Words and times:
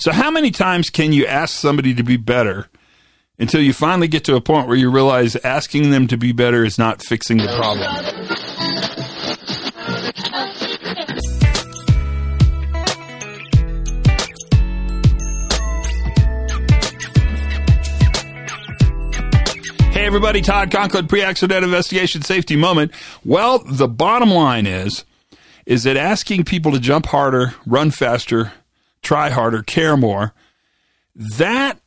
So, 0.00 0.12
how 0.12 0.30
many 0.30 0.50
times 0.50 0.88
can 0.88 1.12
you 1.12 1.26
ask 1.26 1.54
somebody 1.54 1.92
to 1.92 2.02
be 2.02 2.16
better 2.16 2.68
until 3.38 3.60
you 3.60 3.74
finally 3.74 4.08
get 4.08 4.24
to 4.24 4.34
a 4.34 4.40
point 4.40 4.66
where 4.66 4.78
you 4.78 4.90
realize 4.90 5.36
asking 5.36 5.90
them 5.90 6.06
to 6.06 6.16
be 6.16 6.32
better 6.32 6.64
is 6.64 6.78
not 6.78 7.02
fixing 7.02 7.36
the 7.36 7.54
problem? 7.54 7.86
Hey 19.92 20.06
everybody, 20.06 20.40
Todd 20.40 20.70
Conklin, 20.70 21.08
pre-accident 21.08 21.62
investigation 21.62 22.22
safety 22.22 22.56
moment. 22.56 22.92
Well, 23.22 23.58
the 23.58 23.86
bottom 23.86 24.30
line 24.30 24.66
is, 24.66 25.04
is 25.66 25.82
that 25.82 25.98
asking 25.98 26.44
people 26.44 26.72
to 26.72 26.80
jump 26.80 27.04
harder, 27.04 27.54
run 27.66 27.90
faster, 27.90 28.54
try 29.02 29.30
harder, 29.30 29.62
care 29.62 29.96
more, 29.96 30.32
that 31.14 31.78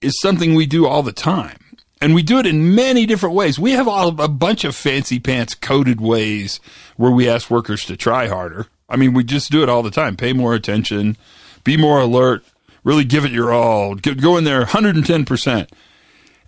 is 0.00 0.18
something 0.20 0.54
we 0.54 0.66
do 0.66 0.86
all 0.86 1.02
the 1.02 1.12
time. 1.12 1.58
And 2.00 2.14
we 2.14 2.22
do 2.22 2.38
it 2.38 2.46
in 2.46 2.74
many 2.74 3.06
different 3.06 3.36
ways. 3.36 3.58
We 3.58 3.72
have 3.72 3.86
all, 3.86 4.20
a 4.20 4.28
bunch 4.28 4.64
of 4.64 4.74
fancy 4.74 5.20
pants 5.20 5.54
coded 5.54 6.00
ways 6.00 6.58
where 6.96 7.12
we 7.12 7.28
ask 7.28 7.48
workers 7.48 7.84
to 7.84 7.96
try 7.96 8.26
harder. 8.26 8.66
I 8.88 8.96
mean, 8.96 9.14
we 9.14 9.22
just 9.22 9.52
do 9.52 9.62
it 9.62 9.68
all 9.68 9.84
the 9.84 9.90
time. 9.90 10.16
Pay 10.16 10.32
more 10.32 10.54
attention, 10.54 11.16
be 11.62 11.76
more 11.76 12.00
alert, 12.00 12.44
really 12.82 13.04
give 13.04 13.24
it 13.24 13.30
your 13.30 13.52
all, 13.52 13.94
go 13.94 14.36
in 14.36 14.44
there 14.44 14.64
110%. 14.64 15.70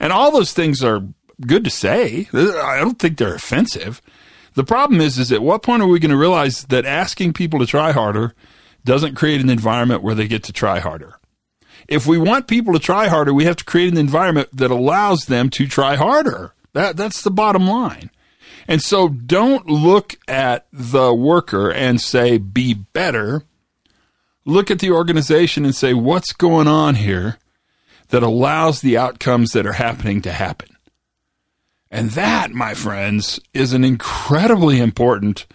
And 0.01 0.12
all 0.12 0.32
those 0.32 0.52
things 0.52 0.82
are 0.82 1.06
good 1.46 1.65
to 1.65 1.70
say. 1.70 2.29
I 2.32 2.79
don't 2.80 2.98
think 2.98 3.16
they're 3.18 3.37
offensive. 3.37 4.02
The 4.54 4.65
problem 4.65 5.01
is, 5.01 5.18
is 5.18 5.32
at 5.32 5.43
what 5.43 5.62
point 5.62 5.82
are 5.82 5.87
we 5.87 6.01
going 6.01 6.10
to 6.10 6.16
realize 6.16 6.65
that 6.65 6.84
asking 6.84 7.32
people 7.32 7.60
to 7.60 7.66
try 7.66 7.93
harder 7.93 8.34
doesn't 8.84 9.15
create 9.15 9.41
an 9.41 9.51
environment 9.51 10.02
where 10.02 10.15
they 10.15 10.29
get 10.29 10.43
to 10.45 10.52
try 10.52 10.79
harder? 10.79 11.19
If 11.88 12.06
we 12.06 12.19
want 12.19 12.48
people 12.48 12.73
to 12.73 12.79
try 12.79 13.09
harder, 13.09 13.34
we 13.34 13.45
have 13.45 13.57
to 13.57 13.65
create 13.65 13.93
an 13.93 13.98
environment 13.98 14.48
that 14.52 14.70
allows 14.70 15.27
them 15.27 15.51
to 15.51 15.66
try 15.66 15.96
harder. 15.96 16.52
That, 16.73 16.96
that's 16.96 17.23
the 17.23 17.30
bottom 17.30 17.66
line. 17.66 18.10
And 18.66 18.80
so 18.80 19.09
don't 19.09 19.66
look 19.66 20.15
at 20.27 20.66
the 20.73 21.15
worker 21.15 21.71
and 21.71 22.01
say, 22.01 22.38
be 22.38 22.74
better. 22.74 23.43
Look 24.46 24.71
at 24.71 24.79
the 24.79 24.90
organization 24.90 25.65
and 25.65 25.74
say, 25.74 25.95
what's 25.95 26.32
going 26.32 26.68
on 26.68 26.95
here 26.95 27.38
that 28.09 28.23
allows 28.23 28.80
the 28.80 28.96
outcomes 28.96 29.52
that 29.52 29.66
are 29.66 29.73
happening 29.73 30.23
to 30.23 30.32
happen? 30.32 30.68
And 31.90 32.10
that, 32.12 32.51
my 32.51 32.74
friends, 32.74 33.38
is 33.52 33.73
an 33.73 33.85
incredibly 33.85 34.80
important 34.80 35.46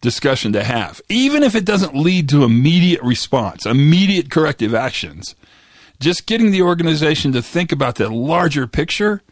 discussion 0.00 0.52
to 0.52 0.64
have. 0.64 1.00
Even 1.08 1.42
if 1.42 1.54
it 1.54 1.64
doesn't 1.64 1.94
lead 1.94 2.28
to 2.28 2.44
immediate 2.44 3.02
response, 3.02 3.66
immediate 3.66 4.30
corrective 4.30 4.74
actions, 4.74 5.34
just 6.00 6.26
getting 6.26 6.50
the 6.50 6.62
organization 6.62 7.32
to 7.32 7.42
think 7.42 7.72
about 7.72 7.96
the 7.96 8.08
larger 8.08 8.66
picture 8.66 9.22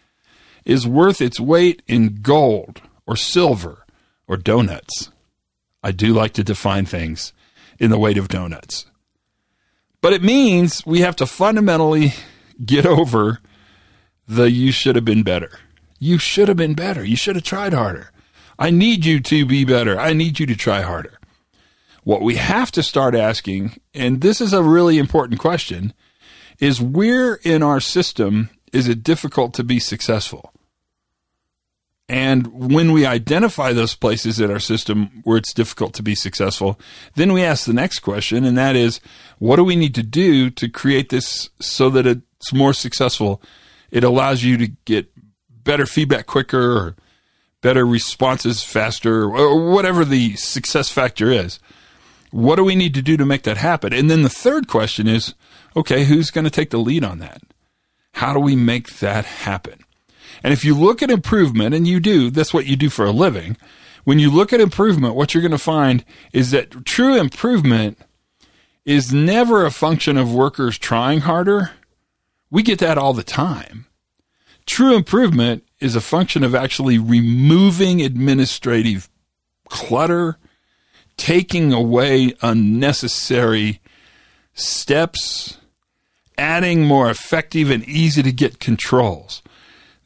is 0.64 0.86
worth 0.86 1.20
its 1.20 1.39
weight 1.39 1.83
in 1.86 2.19
gold 2.23 2.83
or 3.06 3.17
silver 3.17 3.84
or 4.27 4.36
donuts. 4.36 5.11
I 5.83 5.92
do 5.92 6.12
like 6.12 6.33
to 6.34 6.45
define 6.45 6.86
things 6.86 7.33
in 7.78 7.91
the 7.91 7.98
weight 7.98 8.19
of 8.19 8.28
donuts. 8.28 8.86
But 10.01 10.12
it 10.12 10.23
means 10.23 10.84
we 10.84 11.01
have 11.01 11.17
to 11.17 11.27
fundamentally 11.27 12.14
get 12.64 12.84
over 12.84 13.39
the 14.27 14.51
you 14.51 14.73
should 14.73 14.97
have 14.97 15.05
been 15.05 15.23
better. 15.23 15.58
You 15.98 16.19
should 16.19 16.48
have 16.48 16.56
been 16.56 16.75
better. 16.75 17.05
You 17.05 17.17
should 17.17 17.36
have 17.36 17.45
tried 17.45 17.73
harder. 17.73 18.11
I 18.58 18.70
need 18.70 19.04
you 19.04 19.20
to 19.20 19.46
be 19.46 19.64
better. 19.64 19.98
I 19.98 20.12
need 20.12 20.38
you 20.38 20.46
to 20.46 20.56
try 20.56 20.82
harder. 20.82 21.18
What 22.04 22.22
we 22.22 22.36
have 22.36 22.70
to 22.72 22.82
start 22.82 23.14
asking, 23.14 23.80
and 23.92 24.20
this 24.20 24.40
is 24.40 24.52
a 24.52 24.62
really 24.62 24.98
important 24.98 25.40
question, 25.40 25.92
is 26.58 26.80
where 26.80 27.34
in 27.42 27.62
our 27.62 27.80
system 27.80 28.50
is 28.72 28.88
it 28.88 29.02
difficult 29.02 29.54
to 29.54 29.64
be 29.64 29.78
successful? 29.78 30.52
And 32.08 32.46
when 32.72 32.92
we 32.92 33.04
identify 33.04 33.72
those 33.72 33.96
places 33.96 34.39
in 34.39 34.50
our 34.50 34.61
system 34.61 35.22
where 35.24 35.36
it's 35.36 35.52
difficult 35.52 35.92
to 35.95 36.05
be 36.05 36.14
successful, 36.14 36.78
then 37.16 37.33
we 37.33 37.42
ask 37.42 37.66
the 37.66 37.72
next 37.72 37.98
question, 37.98 38.45
and 38.45 38.56
that 38.56 38.77
is, 38.77 39.00
what 39.39 39.56
do 39.56 39.64
we 39.64 39.74
need 39.74 39.95
to 39.96 40.05
do 40.05 40.48
to 40.50 40.68
create 40.68 41.08
this 41.08 41.50
so 41.61 41.90
that 41.90 42.06
it's 42.06 42.52
more 42.52 42.72
successful? 42.72 43.42
It 43.90 44.05
allows 44.05 44.45
you 44.45 44.56
to 44.58 44.68
get 44.84 45.11
better 45.50 45.86
feedback 45.86 46.27
quicker 46.27 46.77
or 46.77 46.96
better 47.62 47.86
responses 47.86 48.62
faster 48.62 49.24
or 49.24 49.70
whatever 49.70 50.05
the 50.05 50.36
success 50.36 50.90
factor 50.90 51.30
is. 51.30 51.58
What 52.30 52.56
do 52.56 52.64
we 52.64 52.74
need 52.74 52.94
to 52.94 53.02
do 53.02 53.17
to 53.17 53.24
make 53.24 53.42
that 53.44 53.56
happen? 53.56 53.92
And 53.92 54.11
then 54.11 54.22
the 54.22 54.28
third 54.28 54.68
question 54.68 55.06
is, 55.06 55.34
okay, 55.74 56.05
who's 56.05 56.30
going 56.30 56.45
to 56.45 56.50
take 56.50 56.70
the 56.70 56.78
lead 56.78 57.05
on 57.05 57.18
that? 57.20 57.42
How 58.14 58.33
do 58.33 58.40
we 58.40 58.56
make 58.56 58.98
that 58.98 59.24
happen? 59.24 59.80
And 60.42 60.52
if 60.52 60.64
you 60.64 60.74
look 60.74 61.02
at 61.02 61.11
improvement, 61.11 61.74
and 61.74 61.86
you 61.86 62.00
do, 62.00 62.30
that's 62.30 62.52
what 62.52 62.66
you 62.66 62.77
do 62.77 62.90
for 62.90 63.05
a 63.05 63.11
living. 63.11 63.56
When 64.05 64.18
you 64.18 64.30
look 64.30 64.52
at 64.52 64.61
improvement, 64.61 65.14
what 65.14 65.34
you're 65.34 65.42
going 65.42 65.50
to 65.50 65.58
find 65.58 66.05
is 66.33 66.50
that 66.50 66.84
true 66.84 67.16
improvement 67.16 67.98
is 68.84 69.12
never 69.12 69.66
a 69.66 69.70
function 69.70 70.16
of 70.16 70.33
workers 70.33 70.78
trying 70.78 71.20
harder. 71.20 71.72
We 72.50 72.62
get 72.62 72.78
that 72.78 72.98
all 72.98 73.12
the 73.12 73.24
time. 73.24 73.86
True 74.64 74.95
improvement 74.95 75.64
is 75.81 75.95
a 75.95 76.01
function 76.01 76.42
of 76.42 76.55
actually 76.55 76.98
removing 76.98 78.01
administrative 78.01 79.09
clutter, 79.69 80.39
taking 81.17 81.73
away 81.73 82.35
unnecessary 82.42 83.81
steps, 84.55 85.59
adding 86.39 86.85
more 86.85 87.11
effective 87.11 87.70
and 87.70 87.85
easy 87.85 88.23
to 88.23 88.33
get 88.33 88.61
controls. 88.61 89.42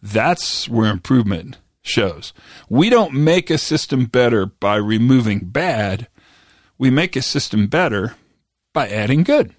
That's 0.02 0.68
where 0.68 0.90
improvement 0.90 1.58
shows. 1.82 2.32
We 2.68 2.90
don't 2.90 3.14
make 3.14 3.50
a 3.50 3.58
system 3.58 4.06
better 4.06 4.46
by 4.46 4.76
removing 4.76 5.40
bad. 5.40 6.08
We 6.78 6.90
make 6.90 7.16
a 7.16 7.22
system 7.22 7.66
better 7.66 8.16
by 8.72 8.88
adding 8.88 9.22
good. 9.22 9.54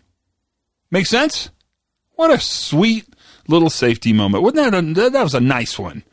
Make 0.90 1.06
sense? 1.06 1.50
What 2.16 2.32
a 2.32 2.40
sweet 2.40 3.06
little 3.48 3.70
safety 3.70 4.14
moment. 4.14 4.44
Wasn't 4.44 4.72
that 4.72 4.74
a, 4.74 5.10
that 5.10 5.24
was 5.24 5.34
a 5.34 5.40
nice 5.40 5.78
one. 5.78 6.04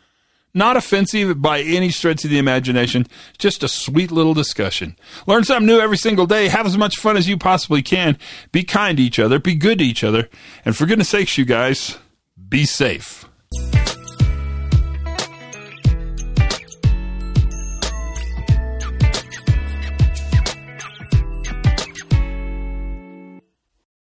Not 0.55 0.77
offensive 0.77 1.41
by 1.43 1.61
any 1.61 1.91
stretch 1.91 2.25
of 2.25 2.31
the 2.31 2.39
imagination, 2.39 3.07
just 3.39 3.63
a 3.63 3.69
sweet 3.69 4.11
little 4.11 4.35
discussion. 4.35 4.97
Learn 5.27 5.45
something 5.45 5.67
new 5.67 5.79
every 5.79 5.99
single 5.99 6.27
day. 6.27 6.49
Have 6.49 6.67
as 6.67 6.79
much 6.79 6.97
fun 6.97 7.17
as 7.17 7.29
you 7.29 7.37
possibly 7.37 7.83
can. 7.83 8.19
Be 8.51 8.65
kind 8.65 8.97
to 8.97 9.03
each 9.03 9.19
other. 9.19 9.39
Be 9.39 9.55
good 9.55 9.79
to 9.79 9.85
each 9.85 10.03
other. 10.03 10.29
And 10.65 10.77
for 10.77 10.87
goodness 10.87 11.11
sakes, 11.11 11.37
you 11.37 11.45
guys, 11.45 11.99
be 12.49 12.65
safe. 12.65 13.27